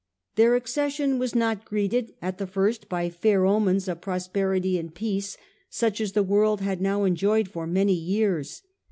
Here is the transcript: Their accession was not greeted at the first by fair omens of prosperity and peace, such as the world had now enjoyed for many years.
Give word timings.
Their 0.33 0.55
accession 0.55 1.19
was 1.19 1.35
not 1.35 1.63
greeted 1.63 2.15
at 2.23 2.39
the 2.39 2.47
first 2.47 2.89
by 2.89 3.07
fair 3.11 3.45
omens 3.45 3.87
of 3.87 4.01
prosperity 4.01 4.79
and 4.79 4.91
peace, 4.95 5.37
such 5.69 6.01
as 6.01 6.13
the 6.13 6.23
world 6.23 6.59
had 6.59 6.81
now 6.81 7.03
enjoyed 7.03 7.47
for 7.47 7.67
many 7.67 7.93
years. 7.93 8.63